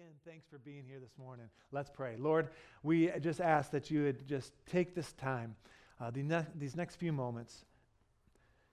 [0.00, 1.44] again, thanks for being here this morning.
[1.72, 2.16] Let's pray.
[2.16, 2.48] Lord,
[2.82, 5.54] we just ask that you would just take this time,
[6.00, 7.66] uh, the ne- these next few moments,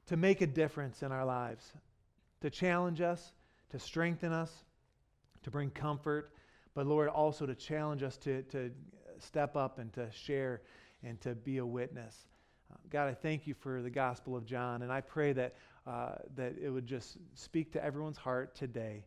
[0.06, 1.74] to make a difference in our lives,
[2.40, 3.34] to challenge us,
[3.72, 4.54] to strengthen us,
[5.44, 6.32] to bring comfort,
[6.74, 8.72] but Lord, also to challenge us to, to
[9.20, 10.62] step up and to share
[11.04, 12.16] and to be a witness.
[12.72, 15.56] Uh, God, I thank you for the Gospel of John, and I pray that,
[15.86, 19.04] uh, that it would just speak to everyone's heart today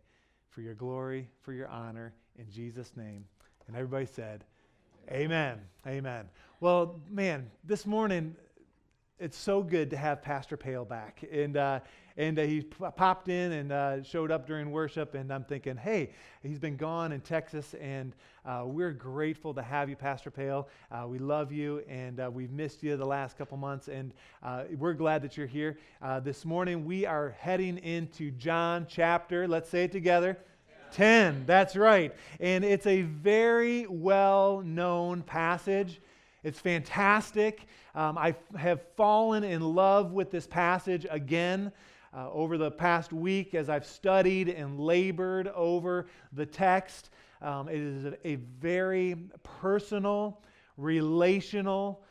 [0.51, 3.25] for your glory, for your honor, in Jesus' name.
[3.67, 4.45] And everybody said,
[5.11, 5.61] Amen.
[5.87, 6.29] Amen.
[6.61, 8.37] Well, man, this morning,
[9.21, 11.23] it's so good to have Pastor Pale back.
[11.31, 11.81] And, uh,
[12.17, 15.15] and uh, he p- popped in and uh, showed up during worship.
[15.15, 16.11] And I'm thinking, hey,
[16.43, 18.15] he's been gone in Texas, and
[18.47, 20.69] uh, we're grateful to have you, Pastor Pale.
[20.91, 23.89] Uh, we love you, and uh, we've missed you the last couple months.
[23.89, 24.15] And
[24.79, 25.77] we're glad that you're here.
[26.23, 30.39] this morning, we are heading into John chapter, let's say it together.
[30.93, 32.13] 10, that's right.
[32.41, 36.01] And it's a very well known passage.
[36.43, 37.67] It's fantastic.
[37.95, 41.71] Um, I have fallen in love with this passage again
[42.17, 47.11] uh, over the past week as I've studied and labored over the text.
[47.43, 50.43] Um, it is a, a very personal,
[50.77, 52.03] relational,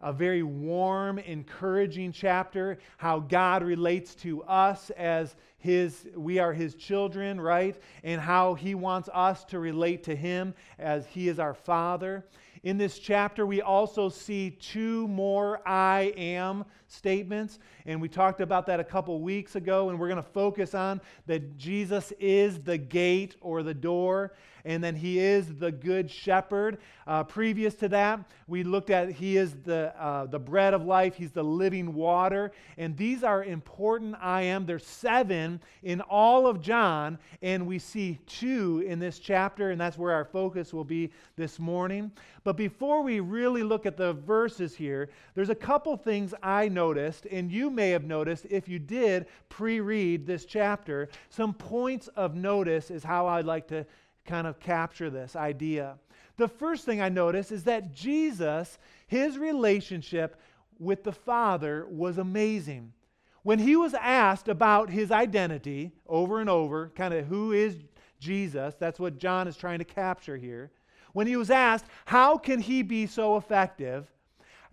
[0.00, 6.74] a very warm, encouraging chapter, how God relates to us as his we are his
[6.74, 7.76] children, right?
[8.02, 12.24] And how he wants us to relate to him as he is our father.
[12.62, 17.58] In this chapter, we also see two more I am statements.
[17.86, 19.90] And we talked about that a couple weeks ago.
[19.90, 24.32] And we're going to focus on that Jesus is the gate or the door,
[24.64, 26.78] and then he is the good shepherd.
[27.06, 31.14] Uh, previous to that, we looked at he is the, uh, the bread of life,
[31.14, 32.52] he's the living water.
[32.76, 34.66] And these are important I am.
[34.66, 39.96] There's seven in all of John, and we see two in this chapter, and that's
[39.96, 42.12] where our focus will be this morning.
[42.44, 47.26] But before we really look at the verses here, there's a couple things I noticed,
[47.30, 51.10] and you may have noticed if you did pre read this chapter.
[51.28, 53.84] Some points of notice is how I'd like to
[54.24, 55.98] kind of capture this idea.
[56.38, 60.40] The first thing I noticed is that Jesus, his relationship
[60.78, 62.94] with the Father was amazing.
[63.42, 67.76] When he was asked about his identity over and over, kind of who is
[68.20, 70.70] Jesus, that's what John is trying to capture here
[71.12, 74.10] when he was asked, How can he be so effective?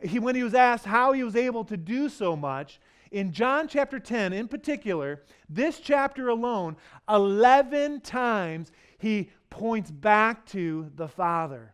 [0.02, 2.80] He, when he was asked how he was able to do so much,
[3.12, 6.76] in John chapter 10 in particular, this chapter alone,
[7.10, 11.74] 11 times he points back to the Father.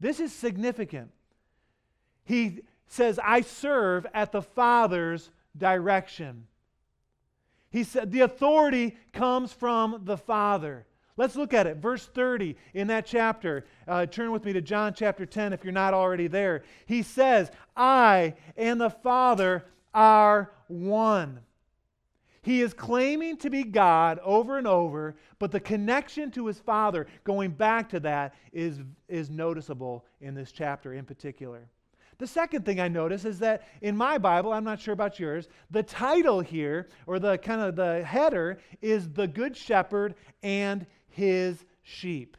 [0.00, 1.10] This is significant.
[2.24, 6.46] He says, I serve at the Father's direction.
[7.70, 10.86] He said, the authority comes from the Father.
[11.16, 11.76] Let's look at it.
[11.76, 13.66] Verse 30 in that chapter.
[13.86, 16.62] Uh, turn with me to John chapter 10 if you're not already there.
[16.86, 21.40] He says, I and the Father are one.
[22.42, 27.06] He is claiming to be God over and over, but the connection to his Father,
[27.22, 31.68] going back to that, is, is noticeable in this chapter in particular.
[32.18, 35.48] The second thing I notice is that in my Bible, I'm not sure about yours,
[35.70, 41.64] the title here, or the kind of the header, is The Good Shepherd and his
[41.82, 42.36] sheep.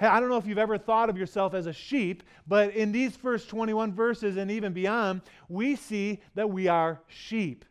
[0.00, 3.16] I don't know if you've ever thought of yourself as a sheep, but in these
[3.16, 7.64] first 21 verses and even beyond, we see that we are sheep.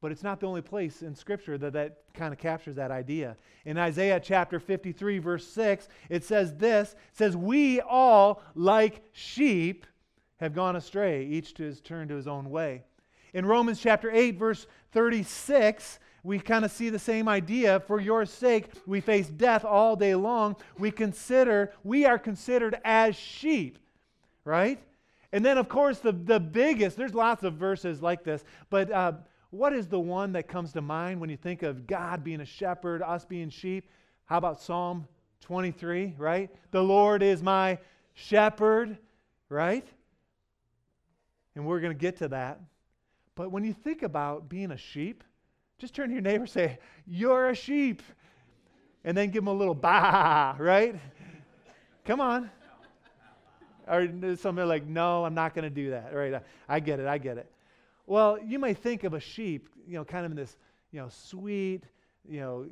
[0.00, 3.36] But it's not the only place in Scripture that that kind of captures that idea.
[3.64, 9.86] In Isaiah chapter 53, verse 6, it says this it says, We all, like sheep,
[10.36, 12.84] have gone astray, each to his turn to his own way.
[13.34, 17.80] In Romans chapter 8, verse 36, we kind of see the same idea.
[17.80, 20.56] For your sake, we face death all day long.
[20.78, 23.78] We consider, we are considered as sheep,
[24.44, 24.78] right?
[25.32, 29.12] And then, of course, the, the biggest, there's lots of verses like this, but uh,
[29.48, 32.46] what is the one that comes to mind when you think of God being a
[32.46, 33.88] shepherd, us being sheep?
[34.26, 35.08] How about Psalm
[35.40, 36.50] 23, right?
[36.72, 37.78] The Lord is my
[38.12, 38.98] shepherd,
[39.48, 39.88] right?
[41.54, 42.60] And we're going to get to that.
[43.34, 45.24] But when you think about being a sheep,
[45.78, 48.02] just turn to your neighbor and say, You're a sheep.
[49.04, 50.96] And then give them a little bah, right?
[52.04, 52.50] Come on.
[53.86, 56.14] Or somebody like, No, I'm not going to do that.
[56.14, 56.42] Right?
[56.68, 57.06] I get it.
[57.06, 57.50] I get it.
[58.06, 60.56] Well, you may think of a sheep, you know, kind of in this,
[60.92, 61.84] you know, sweet,
[62.26, 62.66] you know,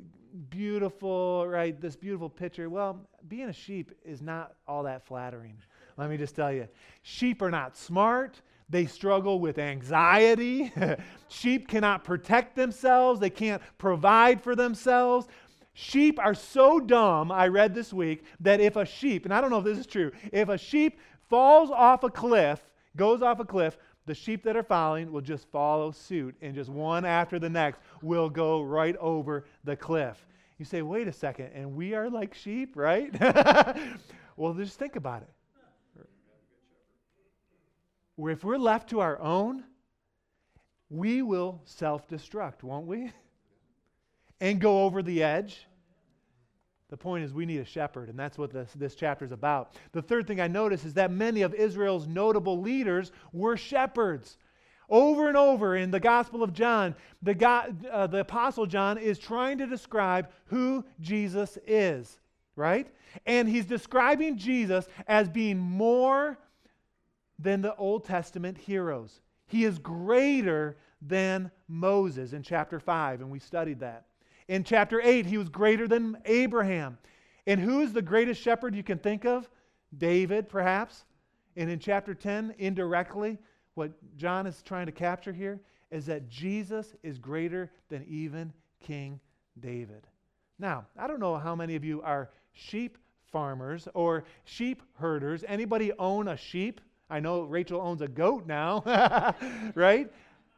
[0.49, 1.79] beautiful, right?
[1.79, 2.69] This beautiful picture.
[2.69, 5.57] Well, being a sheep is not all that flattering.
[5.95, 6.67] Let me just tell you.
[7.03, 8.41] Sheep are not smart.
[8.69, 10.73] They struggle with anxiety.
[11.29, 15.27] Sheep cannot protect themselves, they can't provide for themselves.
[15.73, 19.51] Sheep are so dumb, I read this week, that if a sheep, and I don't
[19.51, 20.99] know if this is true, if a sheep
[21.29, 22.59] falls off a cliff,
[22.95, 23.77] goes off a cliff,
[24.07, 27.79] the sheep that are following will just follow suit, and just one after the next
[28.01, 30.25] will go right over the cliff.
[30.57, 33.13] You say, wait a second, and we are like sheep, right?
[34.35, 35.29] well, just think about it.
[38.17, 39.63] Where if we're left to our own,
[40.89, 43.11] we will self destruct, won't we?
[44.41, 45.65] and go over the edge.
[46.89, 49.75] The point is, we need a shepherd, and that's what this, this chapter is about.
[49.91, 54.37] The third thing I notice is that many of Israel's notable leaders were shepherds.
[54.89, 59.19] Over and over in the Gospel of John, the, God, uh, the Apostle John is
[59.19, 62.19] trying to describe who Jesus is,
[62.55, 62.87] right?
[63.25, 66.37] And he's describing Jesus as being more
[67.39, 69.21] than the Old Testament heroes.
[69.47, 74.05] He is greater than Moses in chapter 5, and we studied that.
[74.47, 76.97] In chapter 8, he was greater than Abraham.
[77.45, 79.49] And who is the greatest shepherd you can think of?
[79.97, 81.05] David, perhaps.
[81.55, 83.37] And in chapter 10, indirectly,
[83.75, 85.59] what John is trying to capture here
[85.91, 88.51] is that Jesus is greater than even
[88.81, 89.19] King
[89.59, 90.07] David.
[90.59, 92.97] Now, I don't know how many of you are sheep
[93.31, 95.43] farmers or sheep herders.
[95.47, 96.81] Anybody own a sheep?
[97.09, 99.33] I know Rachel owns a goat now,
[99.75, 100.11] right?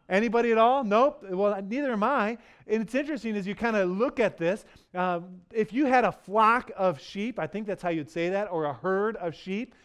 [0.10, 0.84] Anybody at all?
[0.84, 1.24] Nope.
[1.30, 2.38] Well, neither am I.
[2.66, 4.66] And it's interesting as you kind of look at this.
[4.96, 5.20] Uh,
[5.54, 8.66] if you had a flock of sheep, I think that's how you'd say that, or
[8.66, 9.76] a herd of sheep,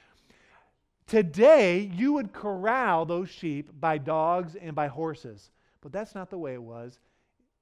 [1.06, 5.50] today you would corral those sheep by dogs and by horses.
[5.82, 6.98] But that's not the way it was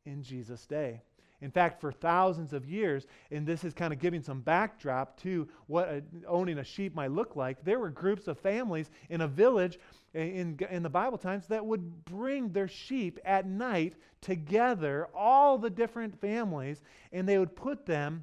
[0.07, 1.03] in Jesus' day.
[1.43, 5.49] In fact, for thousands of years, and this is kind of giving some backdrop to
[5.67, 9.29] what a, owning a sheep might look like, there were groups of families in a
[9.29, 9.79] village
[10.15, 15.71] in, in the Bible times that would bring their sheep at night together, all the
[15.71, 16.81] different families,
[17.13, 18.23] and they would put them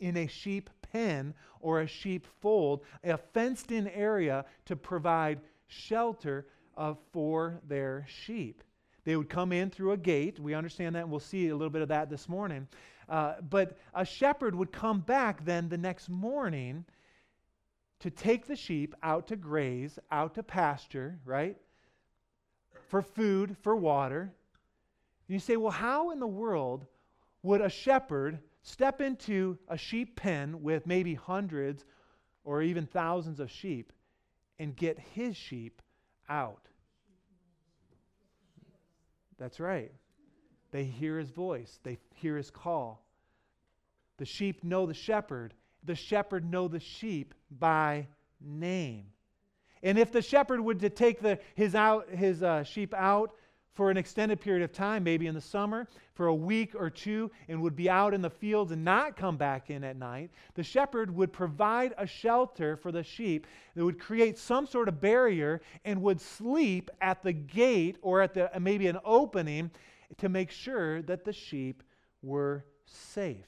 [0.00, 6.46] in a sheep pen or a sheep fold, a fenced in area to provide shelter
[6.76, 8.64] uh, for their sheep.
[9.04, 10.38] They would come in through a gate.
[10.38, 12.68] We understand that, and we'll see a little bit of that this morning.
[13.08, 16.84] Uh, but a shepherd would come back then the next morning
[18.00, 21.56] to take the sheep out to graze, out to pasture, right?
[22.88, 24.32] For food, for water.
[25.28, 26.86] And you say, well, how in the world
[27.42, 31.84] would a shepherd step into a sheep pen with maybe hundreds
[32.44, 33.92] or even thousands of sheep
[34.58, 35.82] and get his sheep
[36.28, 36.69] out?
[39.40, 39.90] That's right.
[40.70, 43.04] They hear his voice, they hear his call.
[44.18, 48.06] The sheep know the shepherd, the shepherd know the sheep by
[48.38, 49.06] name.
[49.82, 53.34] And if the shepherd would to take the, his, out, his uh, sheep out
[53.74, 57.30] for an extended period of time, maybe in the summer, for a week or two,
[57.48, 60.62] and would be out in the fields and not come back in at night, the
[60.62, 65.62] shepherd would provide a shelter for the sheep that would create some sort of barrier
[65.84, 69.70] and would sleep at the gate or at the maybe an opening
[70.18, 71.82] to make sure that the sheep
[72.22, 73.46] were safe.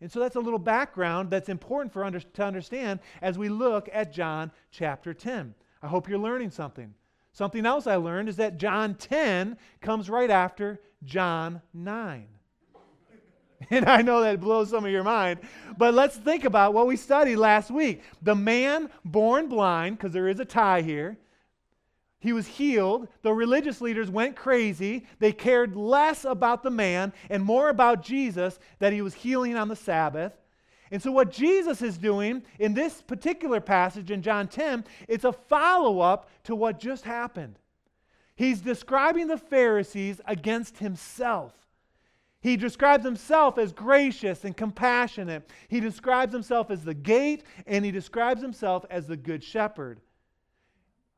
[0.00, 3.88] And so that's a little background that's important for under, to understand as we look
[3.92, 5.54] at John chapter 10.
[5.82, 6.94] I hope you're learning something.
[7.40, 12.26] Something else I learned is that John 10 comes right after John 9.
[13.70, 15.40] And I know that blows some of your mind,
[15.78, 18.02] but let's think about what we studied last week.
[18.20, 21.16] The man born blind, because there is a tie here,
[22.18, 23.08] he was healed.
[23.22, 25.06] The religious leaders went crazy.
[25.18, 29.68] They cared less about the man and more about Jesus that he was healing on
[29.68, 30.34] the Sabbath.
[30.90, 35.32] And so, what Jesus is doing in this particular passage in John 10, it's a
[35.32, 37.58] follow up to what just happened.
[38.34, 41.52] He's describing the Pharisees against himself.
[42.40, 45.48] He describes himself as gracious and compassionate.
[45.68, 50.00] He describes himself as the gate, and he describes himself as the good shepherd.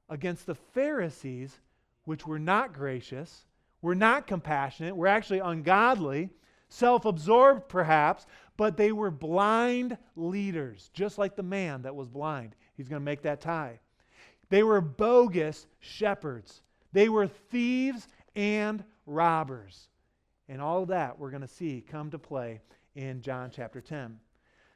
[0.08, 1.60] Against the Pharisees,
[2.04, 3.44] which were not gracious,
[3.80, 6.28] were not compassionate, were actually ungodly,
[6.72, 8.26] self absorbed perhaps,
[8.56, 12.54] but they were blind leaders, just like the man that was blind.
[12.76, 13.78] He's going to make that tie.
[14.48, 16.62] They were bogus shepherds,
[16.92, 19.88] they were thieves and robbers.
[20.48, 22.60] And all of that we're going to see come to play
[22.94, 24.18] in John chapter 10.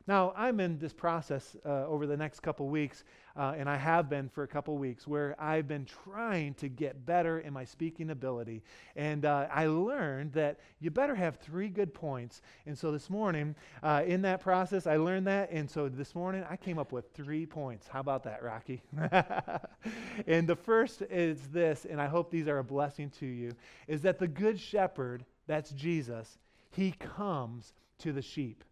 [0.06, 3.04] Now, I'm in this process uh, over the next couple weeks,
[3.36, 7.04] uh, and I have been for a couple weeks, where I've been trying to get
[7.04, 8.62] better in my speaking ability.
[8.94, 12.42] And uh, I learned that you better have three good points.
[12.66, 15.50] And so this morning, uh, in that process, I learned that.
[15.50, 17.86] And so this morning, I came up with three points.
[17.88, 18.82] How about that, Rocky?
[20.26, 23.52] and the first is this, and I hope these are a blessing to you,
[23.86, 26.38] is that the Good Shepherd, that's Jesus,
[26.70, 28.64] he comes to the sheep.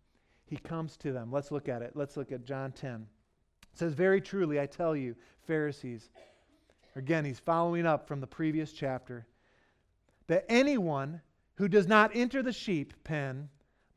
[0.46, 1.32] He comes to them.
[1.32, 1.92] Let's look at it.
[1.94, 3.06] Let's look at John 10.
[3.74, 5.16] It says, Very truly, I tell you,
[5.48, 6.08] Pharisees,
[6.94, 9.26] again, he's following up from the previous chapter,
[10.28, 11.20] that anyone
[11.56, 13.48] who does not enter the sheep pen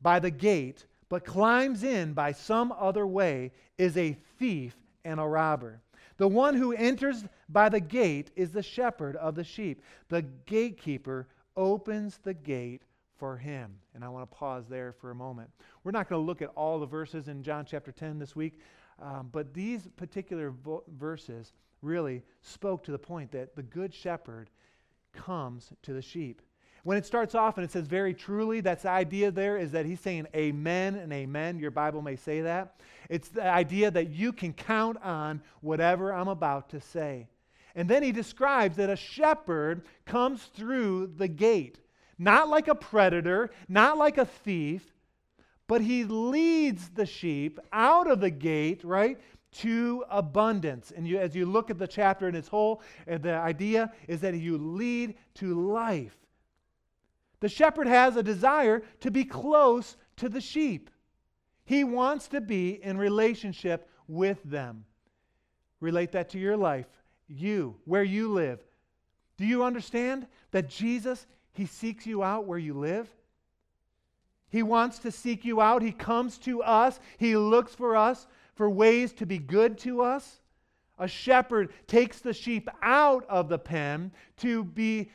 [0.02, 5.24] by the gate, but climbs in by some other way, is a thief and a
[5.24, 5.80] robber.
[6.16, 9.84] The one who enters by the gate is the shepherd of the sheep.
[10.08, 12.82] The gatekeeper opens the gate
[13.16, 13.76] for him.
[13.94, 15.50] And I want to pause there for a moment.
[15.84, 18.58] We're not going to look at all the verses in John chapter 10 this week,
[19.00, 21.52] um, but these particular vo- verses
[21.82, 24.50] really spoke to the point that the good shepherd
[25.12, 26.42] comes to the sheep.
[26.84, 29.84] When it starts off and it says very truly, that's the idea there is that
[29.84, 31.58] he's saying amen and amen.
[31.58, 32.80] Your Bible may say that.
[33.08, 37.28] It's the idea that you can count on whatever I'm about to say.
[37.74, 41.78] And then he describes that a shepherd comes through the gate,
[42.18, 44.94] not like a predator, not like a thief,
[45.68, 49.18] but he leads the sheep out of the gate, right,
[49.52, 50.92] to abundance.
[50.96, 54.20] And you, as you look at the chapter in its whole, uh, the idea is
[54.22, 56.16] that you lead to life.
[57.40, 60.90] The shepherd has a desire to be close to the sheep.
[61.64, 64.84] He wants to be in relationship with them.
[65.80, 66.86] Relate that to your life,
[67.28, 68.60] you, where you live.
[69.36, 73.08] Do you understand that Jesus, He seeks you out where you live?
[74.50, 75.82] He wants to seek you out.
[75.82, 77.00] He comes to us.
[77.18, 80.40] He looks for us for ways to be good to us.
[80.98, 85.10] A shepherd takes the sheep out of the pen to be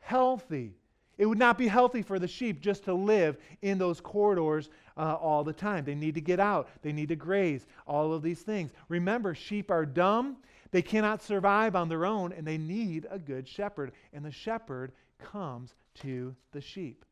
[0.00, 0.74] healthy
[1.18, 5.14] it would not be healthy for the sheep just to live in those corridors uh,
[5.14, 5.84] all the time.
[5.84, 8.72] They need to get out, they need to graze, all of these things.
[8.88, 10.36] Remember, sheep are dumb,
[10.72, 13.92] they cannot survive on their own, and they need a good shepherd.
[14.12, 17.04] And the shepherd comes to the sheep.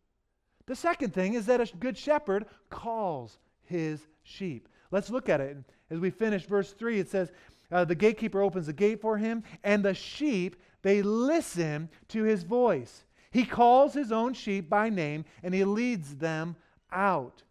[0.66, 4.68] The second thing is that a good shepherd calls his sheep.
[4.90, 5.58] Let's look at it.
[5.90, 7.32] As we finish verse 3, it says,
[7.70, 12.42] uh, The gatekeeper opens the gate for him, and the sheep, they listen to his
[12.42, 13.04] voice.
[13.34, 16.54] He calls his own sheep by name and he leads them
[16.92, 17.42] out.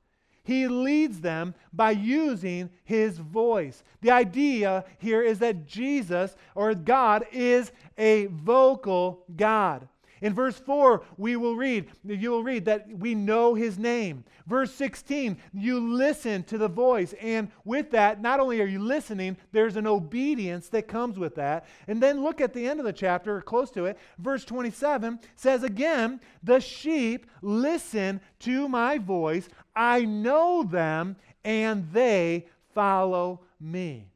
[0.45, 3.83] He leads them by using his voice.
[3.99, 9.89] The idea here is that Jesus or God is a vocal God.
[10.23, 14.23] In verse 4, we will read, you will read that we know his name.
[14.47, 17.13] Verse 16, you listen to the voice.
[17.19, 21.65] And with that, not only are you listening, there's an obedience that comes with that.
[21.89, 23.99] And then look at the end of the chapter, or close to it.
[24.17, 29.49] Verse 27 says again, the sheep listen to my voice.
[29.75, 34.07] I know them, and they follow me.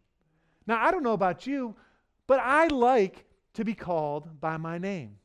[0.66, 1.76] Now, I don't know about you,
[2.28, 5.18] but I like to be called by my name.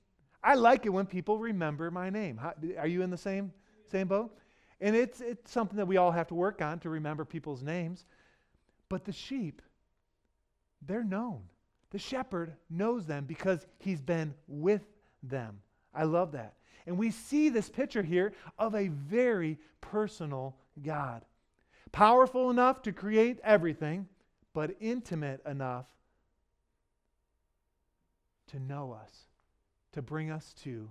[0.43, 2.37] I like it when people remember my name.
[2.37, 3.53] How, are you in the same,
[3.91, 4.37] same boat?
[4.81, 8.05] And it's, it's something that we all have to work on to remember people's names.
[8.89, 9.63] But the sheep,
[10.85, 11.43] they're known.
[11.91, 14.83] The shepherd knows them because he's been with
[15.23, 15.61] them.
[15.95, 16.55] I love that.
[16.87, 21.25] And we see this picture here of a very personal God.
[21.93, 24.09] Powerful enough to create everything,
[24.55, 25.87] but intimate enough
[28.49, 29.27] to know us
[29.93, 30.91] to bring us to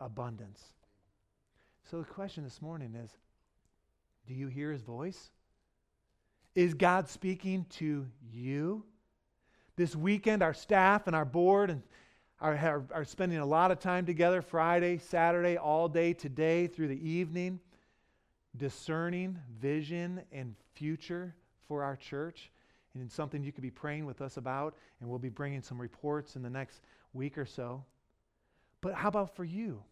[0.00, 0.62] abundance.
[1.90, 3.10] So the question this morning is
[4.26, 5.30] do you hear his voice?
[6.54, 8.84] Is God speaking to you?
[9.76, 11.82] This weekend, our staff and our board and
[12.40, 16.88] are, are, are, spending a lot of time together Friday, Saturday, all day today through
[16.88, 17.60] the evening,
[18.56, 21.34] discerning vision and future
[21.68, 22.50] for our church.
[22.94, 25.80] And it's something you could be praying with us about, and we'll be bringing some
[25.80, 26.80] reports in the next
[27.12, 27.84] week or so.
[28.80, 29.82] But how about for you?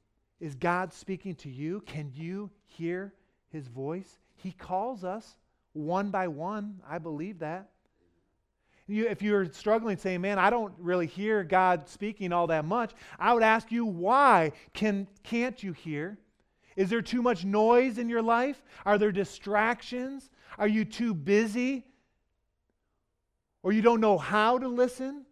[0.40, 1.80] Is God speaking to you?
[1.86, 3.12] Can you hear
[3.50, 4.18] his voice?
[4.36, 5.36] He calls us
[5.72, 6.80] one by one.
[6.88, 7.68] I believe that.
[8.86, 12.92] You, if you're struggling saying, man, I don't really hear God speaking all that much,
[13.18, 16.18] I would ask you, why can, can't you hear?
[16.74, 18.62] Is there too much noise in your life?
[18.86, 20.30] Are there distractions?
[20.56, 21.84] Are you too busy?
[23.62, 25.26] Or you don't know how to listen?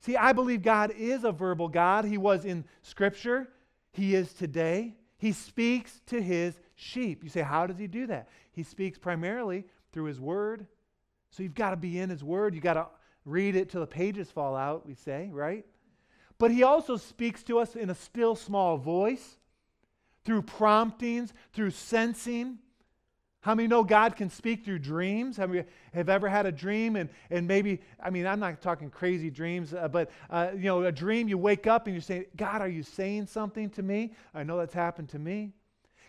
[0.00, 2.04] See, I believe God is a verbal God.
[2.04, 3.48] He was in Scripture,
[3.92, 4.96] He is today.
[5.18, 7.22] He speaks to His sheep.
[7.22, 8.28] You say, how does He do that?
[8.52, 10.66] He speaks primarily through His Word.
[11.30, 12.54] So you've got to be in His Word.
[12.54, 12.86] You've got to
[13.26, 15.66] read it till the pages fall out, we say, right?
[16.38, 19.36] But He also speaks to us in a still small voice,
[20.24, 22.58] through promptings, through sensing.
[23.42, 25.38] How many know God can speak through dreams?
[25.38, 28.90] Have you have ever had a dream and, and maybe, I mean, I'm not talking
[28.90, 32.26] crazy dreams, uh, but, uh, you know, a dream, you wake up and you say,
[32.36, 34.12] God, are you saying something to me?
[34.34, 35.52] I know that's happened to me.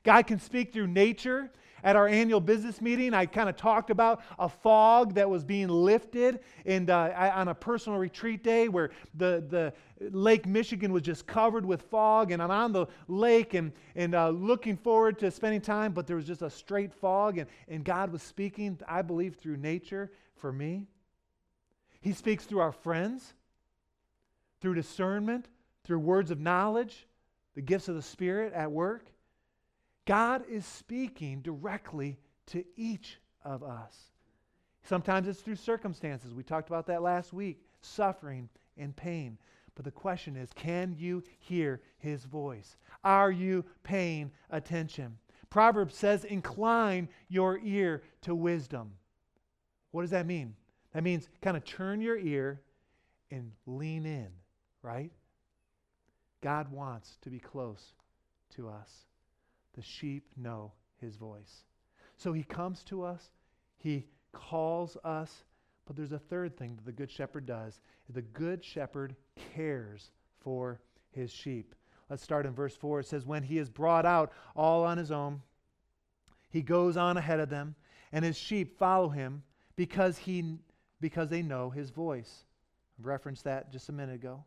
[0.03, 1.51] God can speak through nature.
[1.84, 5.67] At our annual business meeting, I kind of talked about a fog that was being
[5.67, 9.74] lifted and, uh, on a personal retreat day where the, the
[10.12, 14.29] Lake Michigan was just covered with fog, and I'm on the lake and, and uh,
[14.29, 18.12] looking forward to spending time, but there was just a straight fog, and, and God
[18.12, 20.86] was speaking, I believe, through nature for me.
[22.00, 23.34] He speaks through our friends,
[24.60, 25.48] through discernment,
[25.84, 27.08] through words of knowledge,
[27.55, 29.08] the gifts of the Spirit at work.
[30.12, 33.96] God is speaking directly to each of us.
[34.84, 36.34] Sometimes it's through circumstances.
[36.34, 39.38] We talked about that last week suffering and pain.
[39.74, 42.75] But the question is can you hear his voice?
[43.06, 45.18] Are you paying attention?
[45.50, 48.91] Proverbs says, incline your ear to wisdom.
[49.91, 50.56] What does that mean?
[50.94, 52.60] That means kind of turn your ear
[53.32, 54.27] and lean in,
[54.82, 55.13] right?
[56.41, 57.94] God wants to be close
[58.58, 59.06] to us.
[59.75, 61.63] The sheep know his voice.
[62.17, 63.31] So he comes to us,
[63.77, 65.43] he calls us,
[65.85, 67.81] but there's a third thing that the good shepherd does.
[68.09, 69.15] The good shepherd
[69.53, 70.79] cares for
[71.11, 71.75] his sheep.
[72.09, 72.99] Let's start in verse 4.
[72.99, 75.41] It says, When he is brought out all on his own,
[76.49, 77.75] he goes on ahead of them,
[78.11, 79.43] and his sheep follow him
[79.75, 80.57] because, he,
[80.99, 82.45] because they know his voice.
[82.99, 84.43] I referenced that just a minute ago.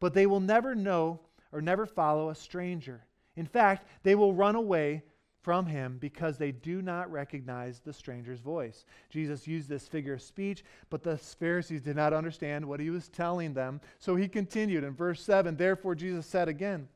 [0.00, 1.20] But they will never know
[1.52, 3.06] or never follow a stranger.
[3.36, 5.02] In fact, they will run away
[5.44, 8.86] from him because they do not recognize the stranger's voice.
[9.10, 13.08] Jesus used this figure of speech, but the Pharisees did not understand what he was
[13.08, 13.80] telling them.
[13.98, 16.88] So he continued in verse 7 Therefore, Jesus said again,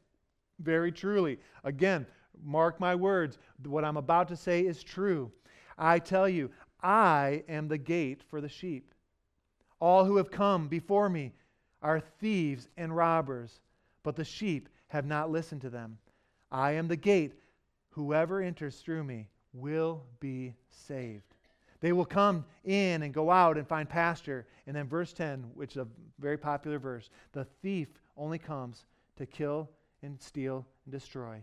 [0.61, 2.07] Very truly, again,
[2.43, 5.31] mark my words, what I'm about to say is true.
[5.77, 6.51] I tell you,
[6.83, 8.95] I am the gate for the sheep.
[9.79, 11.33] All who have come before me
[11.83, 13.61] are thieves and robbers,
[14.03, 15.99] but the sheep have not listened to them.
[16.51, 17.35] I am the gate.
[17.91, 21.35] Whoever enters through me will be saved.
[21.81, 24.47] They will come in and go out and find pasture.
[24.67, 28.85] And then, verse 10, which is a very popular verse the thief only comes
[29.17, 29.71] to kill
[30.03, 31.43] and steal and destroy.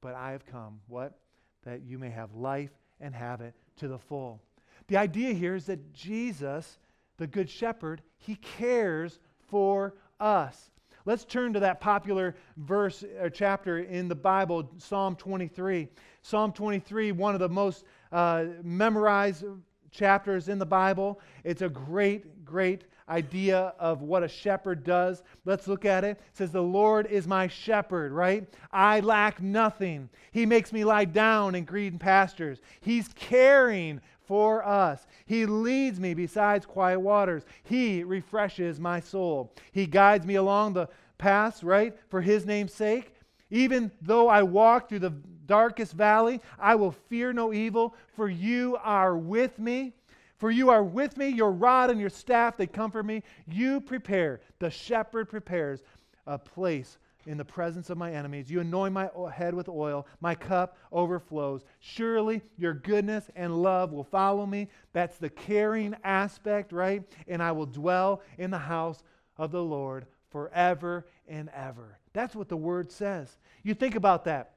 [0.00, 1.18] But I have come, what?
[1.64, 4.42] That you may have life and have it to the full.
[4.86, 6.78] The idea here is that Jesus,
[7.16, 10.70] the Good Shepherd, he cares for us.
[11.06, 15.86] Let's turn to that popular verse or chapter in the Bible, Psalm 23.
[16.22, 19.44] Psalm 23, one of the most uh, memorized
[19.90, 21.20] chapters in the Bible.
[21.44, 25.22] It's a great, great idea of what a shepherd does.
[25.44, 26.12] Let's look at it.
[26.12, 28.48] It says, The Lord is my shepherd, right?
[28.72, 30.08] I lack nothing.
[30.32, 32.60] He makes me lie down in green pastures.
[32.80, 35.06] He's caring for us.
[35.26, 37.44] He leads me besides quiet waters.
[37.62, 39.52] He refreshes my soul.
[39.72, 43.14] He guides me along the paths, right, for his name's sake.
[43.50, 45.14] Even though I walk through the
[45.46, 49.92] darkest valley, I will fear no evil, for you are with me.
[50.38, 53.22] For you are with me, your rod and your staff, they comfort me.
[53.46, 55.82] You prepare, the shepherd prepares
[56.26, 58.50] a place in the presence of my enemies.
[58.50, 61.64] You anoint my head with oil, my cup overflows.
[61.80, 64.68] Surely your goodness and love will follow me.
[64.92, 67.02] That's the caring aspect, right?
[67.28, 69.02] And I will dwell in the house
[69.36, 71.98] of the Lord forever and ever.
[72.12, 73.38] That's what the word says.
[73.62, 74.54] You think about that,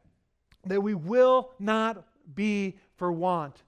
[0.65, 2.03] that we will not
[2.35, 3.63] be for want.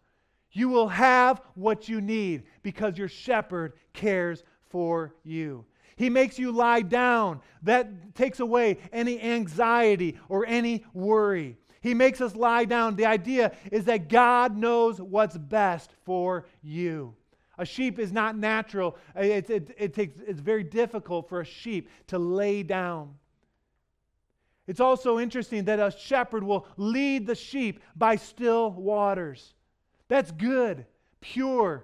[0.52, 5.66] You will have what you need because your shepherd cares for you.
[6.00, 7.42] He makes you lie down.
[7.64, 11.58] That takes away any anxiety or any worry.
[11.82, 12.96] He makes us lie down.
[12.96, 17.16] The idea is that God knows what's best for you.
[17.58, 18.96] A sheep is not natural.
[19.14, 23.16] It, it, it takes, it's very difficult for a sheep to lay down.
[24.68, 29.54] It's also interesting that a shepherd will lead the sheep by still waters.
[30.08, 30.86] That's good,
[31.20, 31.84] pure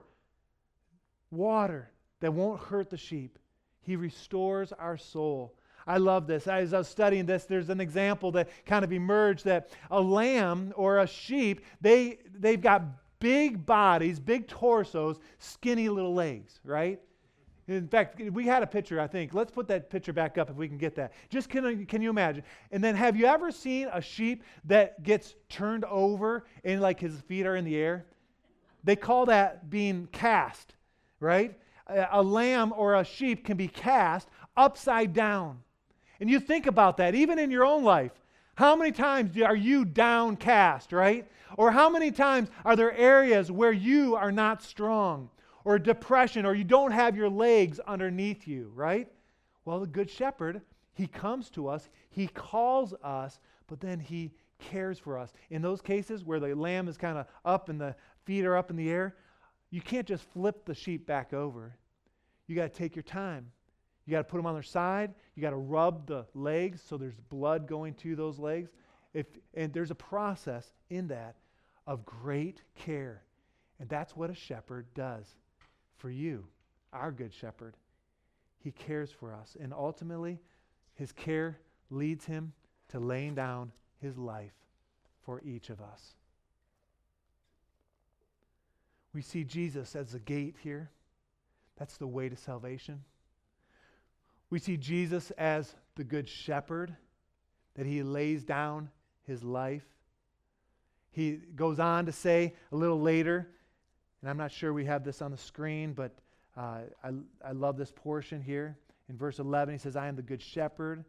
[1.31, 3.39] water that won't hurt the sheep.
[3.85, 5.53] He restores our soul.
[5.87, 6.47] I love this.
[6.47, 10.73] As I was studying this, there's an example that kind of emerged that a lamb
[10.75, 12.83] or a sheep, they, they've got
[13.19, 16.99] big bodies, big torsos, skinny little legs, right?
[17.67, 19.33] In fact, we had a picture, I think.
[19.33, 21.13] Let's put that picture back up if we can get that.
[21.29, 22.43] Just can, can you imagine?
[22.71, 27.19] And then have you ever seen a sheep that gets turned over and like his
[27.21, 28.05] feet are in the air?
[28.83, 30.75] They call that being cast,
[31.19, 31.57] right?
[31.87, 35.61] A lamb or a sheep can be cast upside down.
[36.19, 38.11] And you think about that, even in your own life.
[38.55, 41.29] How many times are you downcast, right?
[41.57, 45.29] Or how many times are there areas where you are not strong,
[45.65, 49.11] or depression, or you don't have your legs underneath you, right?
[49.65, 50.61] Well, the Good Shepherd,
[50.93, 55.33] he comes to us, he calls us, but then he cares for us.
[55.49, 58.69] In those cases where the lamb is kind of up and the feet are up
[58.69, 59.15] in the air,
[59.75, 61.75] you can't just flip the sheep back over.
[62.47, 63.51] You got to take your time.
[64.05, 65.13] You got to put them on their side.
[65.35, 68.69] You got to rub the legs so there's blood going to those legs.
[69.13, 71.35] If, and there's a process in that
[71.87, 73.23] of great care.
[73.81, 75.27] And that's what a shepherd does
[75.97, 76.47] for you,
[76.93, 77.75] our good shepherd.
[78.59, 79.57] He cares for us.
[79.59, 80.39] And ultimately,
[80.93, 81.59] his care
[81.89, 82.53] leads him
[82.91, 84.55] to laying down his life
[85.25, 86.15] for each of us.
[89.15, 90.91] We see Jesus as the gate here.
[91.77, 93.01] That's the way to salvation.
[94.49, 96.93] We see Jesus as the good shepherd,
[97.75, 98.89] that he lays down
[99.25, 99.85] his life.
[101.11, 103.47] He goes on to say a little later,
[104.21, 106.11] and I'm not sure we have this on the screen, but
[106.57, 108.77] uh, I, I love this portion here.
[109.07, 111.05] In verse 11, he says, I am the good shepherd.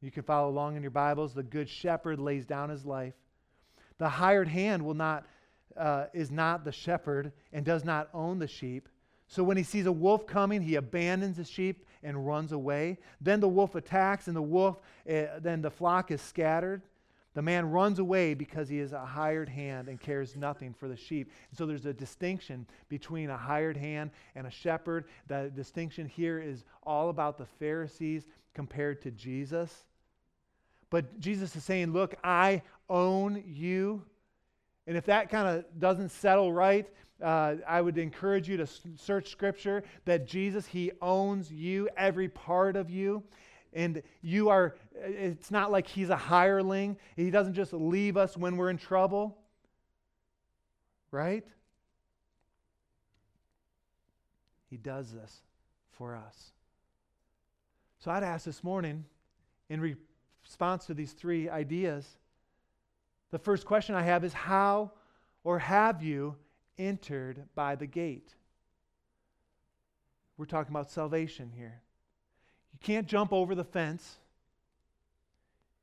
[0.00, 1.32] You can follow along in your Bibles.
[1.32, 3.14] The good shepherd lays down his life.
[3.98, 5.26] The hired hand will not,
[5.76, 8.88] uh, is not the shepherd and does not own the sheep.
[9.28, 12.98] So when he sees a wolf coming, he abandons the sheep and runs away.
[13.20, 14.76] Then the wolf attacks, and the wolf,
[15.08, 16.82] uh, then the flock is scattered.
[17.34, 20.96] The man runs away because he is a hired hand and cares nothing for the
[20.96, 21.30] sheep.
[21.52, 25.04] So there's a distinction between a hired hand and a shepherd.
[25.26, 29.84] The distinction here is all about the Pharisees compared to Jesus.
[30.88, 34.02] But Jesus is saying, Look, I own you.
[34.86, 36.88] And if that kind of doesn't settle right,
[37.22, 42.76] uh, I would encourage you to search Scripture that Jesus, He owns you, every part
[42.76, 43.22] of you.
[43.72, 46.96] And you are, it's not like He's a hireling.
[47.16, 49.38] He doesn't just leave us when we're in trouble,
[51.10, 51.44] right?
[54.68, 55.42] He does this
[55.92, 56.52] for us.
[57.98, 59.04] So I'd ask this morning,
[59.68, 59.96] in
[60.44, 62.18] response to these three ideas,
[63.36, 64.92] the first question I have is how
[65.44, 66.36] or have you
[66.78, 68.34] entered by the gate.
[70.38, 71.82] We're talking about salvation here.
[72.72, 74.20] You can't jump over the fence.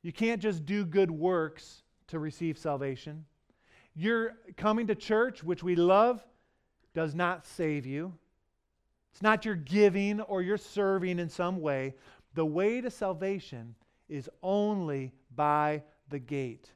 [0.02, 3.24] You can't just do good works to receive salvation.
[3.94, 6.26] Your coming to church, which we love,
[6.96, 8.14] does not save you.
[9.12, 11.94] It's not your giving or your serving in some way.
[12.34, 13.76] The way to salvation
[14.10, 16.72] is only by the gate.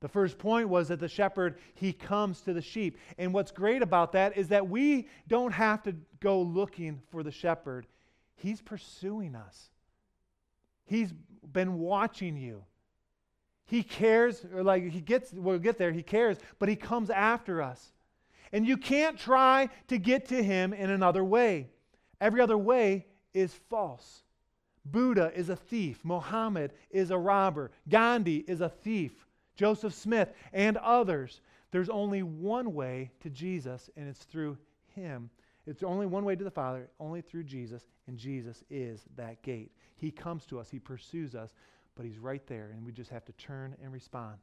[0.00, 2.96] The first point was that the shepherd, he comes to the sheep.
[3.18, 7.30] And what's great about that is that we don't have to go looking for the
[7.30, 7.86] shepherd.
[8.36, 9.68] He's pursuing us.
[10.86, 11.12] He's
[11.52, 12.64] been watching you.
[13.66, 17.62] He cares, or like he gets, we'll get there, he cares, but he comes after
[17.62, 17.92] us.
[18.52, 21.68] And you can't try to get to him in another way.
[22.20, 24.22] Every other way is false.
[24.84, 26.00] Buddha is a thief.
[26.02, 27.70] Mohammed is a robber.
[27.88, 29.12] Gandhi is a thief.
[29.60, 31.42] Joseph Smith, and others.
[31.70, 34.56] There's only one way to Jesus, and it's through
[34.94, 35.28] Him.
[35.66, 39.70] It's only one way to the Father, only through Jesus, and Jesus is that gate.
[39.96, 41.50] He comes to us, He pursues us,
[41.94, 44.38] but He's right there, and we just have to turn and respond.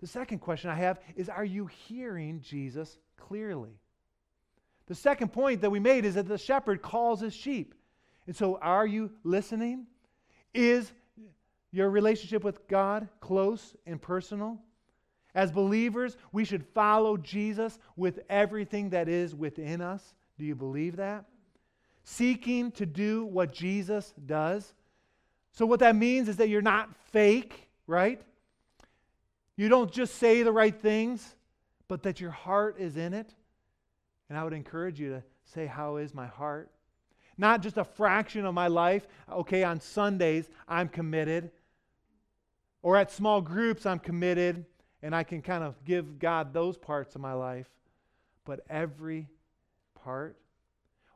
[0.00, 3.80] The second question I have is Are you hearing Jesus clearly?
[4.88, 7.74] The second point that we made is that the shepherd calls his sheep.
[8.26, 9.86] And so, are you listening?
[10.52, 10.92] Is
[11.72, 14.58] your relationship with God close and personal?
[15.34, 20.14] As believers, we should follow Jesus with everything that is within us.
[20.38, 21.24] Do you believe that?
[22.02, 24.74] Seeking to do what Jesus does.
[25.52, 28.20] So, what that means is that you're not fake, right?
[29.56, 31.36] You don't just say the right things,
[31.86, 33.34] but that your heart is in it.
[34.28, 36.70] And I would encourage you to say, How is my heart?
[37.36, 39.06] Not just a fraction of my life.
[39.30, 41.50] Okay, on Sundays, I'm committed.
[42.82, 44.64] Or at small groups, I'm committed
[45.02, 47.68] and I can kind of give God those parts of my life.
[48.44, 49.28] But every
[49.94, 50.36] part,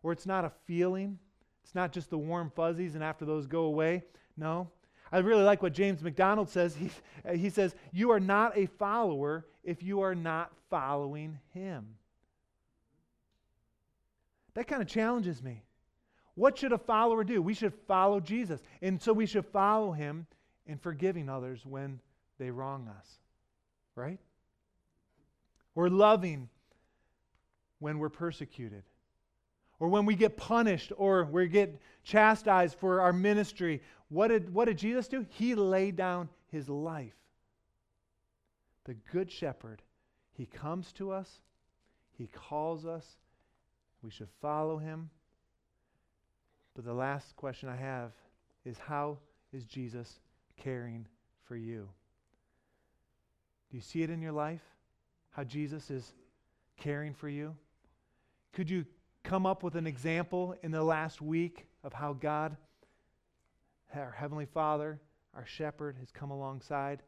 [0.03, 1.19] or it's not a feeling,
[1.63, 4.05] it's not just the warm fuzzies and after those go away.
[4.37, 4.69] No.
[5.11, 6.77] I really like what James MacDonald says.
[6.77, 6.91] He,
[7.37, 11.97] he says, You are not a follower if you are not following him.
[14.55, 15.63] That kind of challenges me.
[16.35, 17.41] What should a follower do?
[17.43, 18.61] We should follow Jesus.
[18.83, 20.27] And so we should follow him
[20.67, 22.01] and forgiving others when
[22.39, 23.07] they wrong us.
[23.95, 24.19] Right?
[25.75, 26.49] We're loving
[27.79, 28.83] when we're persecuted.
[29.79, 33.83] Or when we get punished or we get chastised for our ministry.
[34.09, 35.27] What did, what did Jesus do?
[35.31, 37.15] He laid down his life.
[38.85, 39.83] The Good Shepherd,
[40.33, 41.41] he comes to us,
[42.17, 43.07] he calls us,
[44.03, 45.11] we should follow him.
[46.75, 48.13] But the last question I have
[48.65, 49.19] is how
[49.53, 50.21] is Jesus
[50.57, 51.07] caring
[51.45, 51.89] for you.
[53.71, 54.63] Do you see it in your life?
[55.31, 56.13] How Jesus is
[56.77, 57.57] caring for you?
[58.53, 58.87] Could you
[59.25, 62.57] come up with an example in the last week of how God,
[63.95, 65.01] our Heavenly Father,
[65.35, 67.03] our shepherd, has come alongside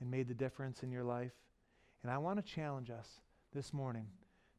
[0.00, 1.32] and made the difference in your life?
[2.02, 3.20] And I want to challenge us
[3.54, 4.06] this morning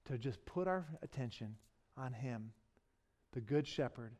[0.05, 1.55] to just put our attention
[1.97, 2.51] on Him,
[3.33, 4.13] the Good Shepherd,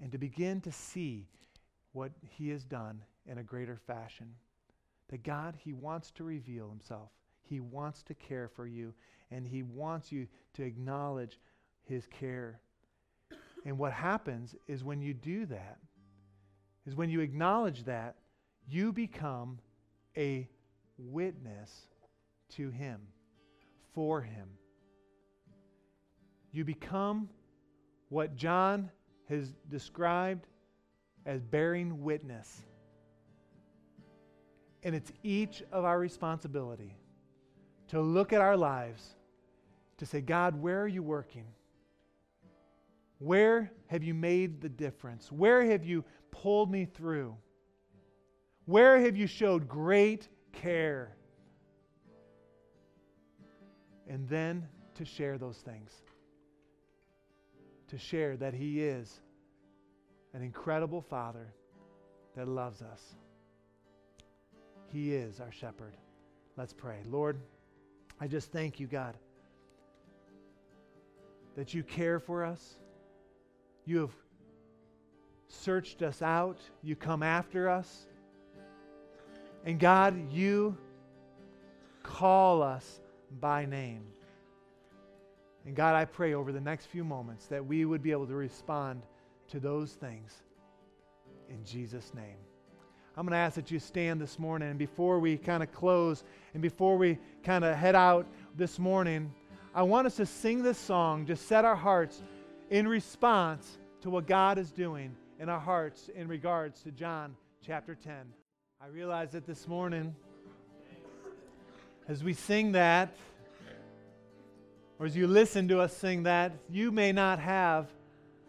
[0.00, 1.26] and to begin to see
[1.92, 4.34] what He has done in a greater fashion.
[5.10, 7.10] That God, He wants to reveal Himself.
[7.42, 8.92] He wants to care for you,
[9.30, 11.38] and He wants you to acknowledge
[11.84, 12.60] His care.
[13.64, 15.78] And what happens is when you do that,
[16.86, 18.16] is when you acknowledge that,
[18.66, 19.58] you become
[20.16, 20.48] a
[20.98, 21.70] witness
[22.50, 23.00] to Him,
[23.94, 24.48] for Him.
[26.52, 27.28] You become
[28.08, 28.90] what John
[29.28, 30.46] has described
[31.26, 32.62] as bearing witness.
[34.82, 36.96] And it's each of our responsibility
[37.88, 39.16] to look at our lives,
[39.98, 41.46] to say, God, where are you working?
[43.18, 45.32] Where have you made the difference?
[45.32, 47.36] Where have you pulled me through?
[48.66, 51.16] Where have you showed great care?
[54.06, 55.90] And then to share those things.
[57.88, 59.20] To share that He is
[60.34, 61.52] an incredible Father
[62.36, 63.16] that loves us.
[64.92, 65.96] He is our shepherd.
[66.56, 66.98] Let's pray.
[67.08, 67.38] Lord,
[68.20, 69.14] I just thank you, God,
[71.56, 72.76] that you care for us.
[73.84, 74.14] You have
[75.48, 76.58] searched us out.
[76.82, 78.06] You come after us.
[79.64, 80.76] And God, you
[82.02, 83.00] call us
[83.40, 84.02] by name.
[85.66, 88.34] And God, I pray over the next few moments that we would be able to
[88.34, 89.02] respond
[89.48, 90.42] to those things
[91.50, 92.36] in Jesus' name.
[93.18, 94.68] I'm going to ask that you stand this morning.
[94.68, 96.22] And before we kind of close
[96.54, 99.34] and before we kind of head out this morning,
[99.74, 102.22] I want us to sing this song, just set our hearts
[102.70, 107.96] in response to what God is doing in our hearts in regards to John chapter
[107.96, 108.14] 10.
[108.80, 110.14] I realize that this morning,
[112.06, 113.16] as we sing that,
[115.00, 117.88] or as you listen to us sing that, you may not have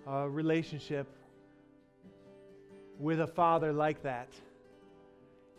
[0.06, 1.08] a relationship
[3.00, 4.28] with a father like that.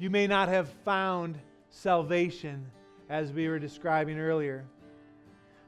[0.00, 2.64] You may not have found salvation
[3.10, 4.64] as we were describing earlier.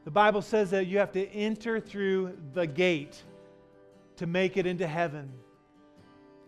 [0.07, 3.23] The Bible says that you have to enter through the gate
[4.17, 5.31] to make it into heaven.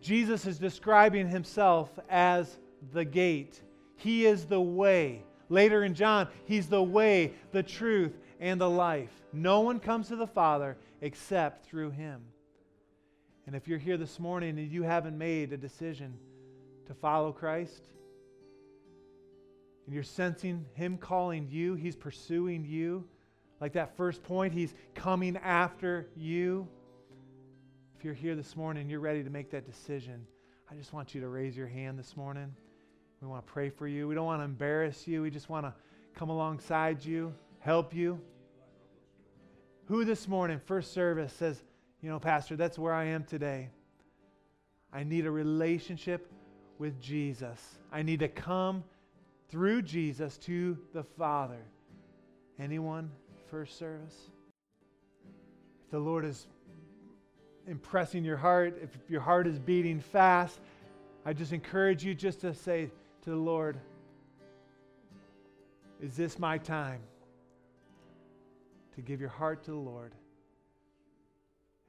[0.01, 2.57] Jesus is describing himself as
[2.95, 3.61] the gate.
[3.97, 5.23] He is the way.
[5.51, 9.13] Later in John, he's the way, the truth, and the life.
[9.31, 12.23] No one comes to the Father except through him.
[13.47, 16.15] And if you're here this morning and you haven't made a decision,
[16.87, 17.83] to follow Christ,
[19.87, 23.05] and you're sensing Him calling you, He's pursuing you,
[23.61, 26.69] like that first point, He's coming after you.
[27.97, 30.27] If you're here this morning you're ready to make that decision,
[30.71, 32.55] I just want you to raise your hand this morning.
[33.21, 34.07] We want to pray for you.
[34.07, 35.23] We don't want to embarrass you.
[35.23, 35.73] We just want to
[36.15, 38.21] come alongside you, help you.
[39.87, 41.63] Who this morning, first service, says,
[42.03, 43.71] You know, Pastor, that's where I am today.
[44.93, 46.31] I need a relationship
[46.85, 47.79] with Jesus.
[47.91, 48.85] I need to come
[49.49, 51.63] through Jesus to the Father.
[52.59, 53.11] Anyone?
[53.51, 54.15] First service?
[55.83, 56.47] If the Lord is
[57.67, 60.61] impressing your heart, if your heart is beating fast,
[61.25, 62.91] I just encourage you just to say
[63.23, 63.81] to the Lord,
[66.03, 67.01] Is this my time
[68.95, 70.13] to give your heart to the Lord?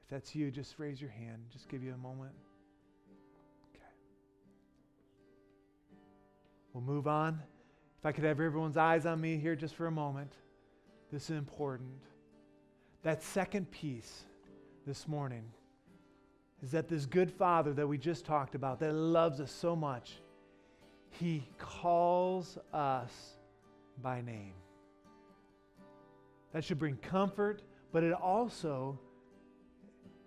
[0.00, 1.42] If that's you, just raise your hand.
[1.52, 2.32] Just give you a moment.
[6.76, 7.40] We'll move on.
[7.98, 10.30] If I could have everyone's eyes on me here just for a moment,
[11.10, 12.02] this is important.
[13.02, 14.24] That second piece
[14.86, 15.44] this morning
[16.62, 20.20] is that this good father that we just talked about, that loves us so much,
[21.08, 23.38] he calls us
[24.02, 24.52] by name.
[26.52, 28.98] That should bring comfort, but it also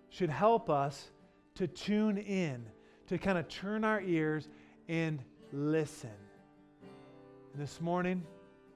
[0.08, 1.12] should help us
[1.54, 2.66] to tune in,
[3.06, 4.48] to kind of turn our ears
[4.88, 6.10] and listen.
[7.56, 8.22] This morning,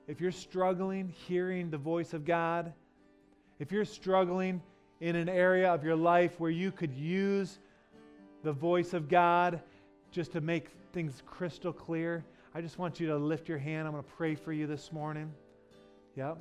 [0.08, 2.72] if you're struggling hearing the voice of God,
[3.60, 4.60] if you're struggling
[5.00, 7.60] in an area of your life where you could use
[8.42, 9.60] the voice of God
[10.10, 13.86] just to make things crystal clear, I just want you to lift your hand.
[13.86, 15.32] I'm going to pray for you this morning.
[16.16, 16.38] Yep.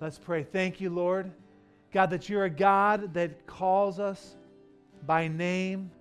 [0.00, 0.42] Let's pray.
[0.42, 1.30] Thank you, Lord.
[1.92, 4.36] God, that you're a God that calls us
[5.06, 5.92] by name.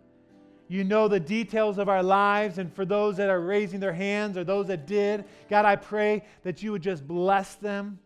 [0.71, 4.37] You know the details of our lives, and for those that are raising their hands
[4.37, 7.97] or those that did, God, I pray that you would just bless them,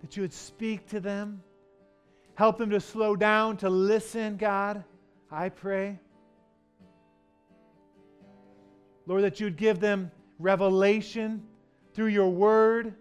[0.00, 1.42] that you would speak to them,
[2.36, 4.84] help them to slow down, to listen, God.
[5.28, 5.98] I pray.
[9.06, 11.42] Lord, that you would give them revelation
[11.94, 12.94] through your word,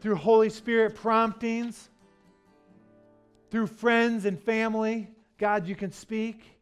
[0.00, 1.90] through Holy Spirit promptings,
[3.50, 5.10] through friends and family.
[5.36, 6.57] God, you can speak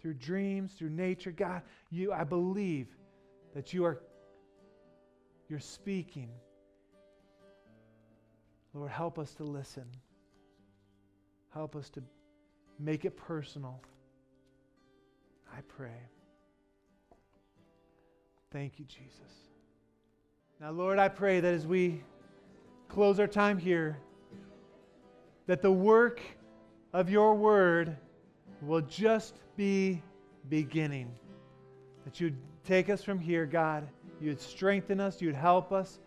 [0.00, 1.30] through dreams, through nature.
[1.30, 2.88] God, you, I believe
[3.54, 4.00] that you are
[5.48, 6.30] you're speaking.
[8.72, 9.84] Lord, help us to listen.
[11.52, 12.02] Help us to
[12.78, 13.82] make it personal.
[15.52, 16.08] I pray.
[18.52, 19.50] Thank you, Jesus.
[20.60, 22.02] Now, Lord, I pray that as we
[22.88, 23.98] close our time here,
[25.46, 26.20] that the work
[26.92, 27.96] of your word
[28.62, 30.02] will just be
[30.48, 31.10] beginning.
[32.04, 33.88] That you'd take us from here, God.
[34.20, 35.20] You'd strengthen us.
[35.20, 35.98] You'd help us.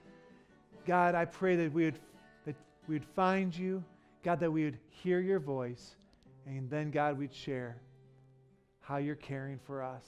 [0.85, 1.99] God, I pray that we would,
[2.45, 2.55] that
[2.87, 3.83] we would find you.
[4.23, 5.95] God, that we would hear your voice.
[6.45, 7.77] And then, God, we'd share
[8.81, 10.05] how you're caring for us.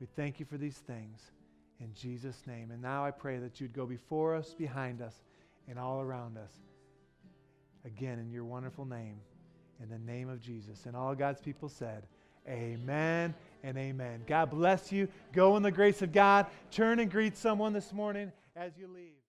[0.00, 1.30] We thank you for these things
[1.80, 2.70] in Jesus' name.
[2.70, 5.22] And now I pray that you'd go before us, behind us,
[5.68, 6.52] and all around us.
[7.84, 9.16] Again, in your wonderful name
[9.82, 10.86] in the name of Jesus.
[10.86, 12.04] And all God's people said,
[12.48, 14.22] Amen and amen.
[14.26, 15.08] God bless you.
[15.32, 16.46] Go in the grace of God.
[16.70, 19.21] Turn and greet someone this morning as you leave.